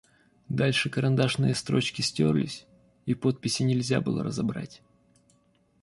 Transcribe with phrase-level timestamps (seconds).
[0.49, 2.65] Дальше карандашные строчки стерлись,
[3.05, 4.81] и подписи нельзя было разобрать.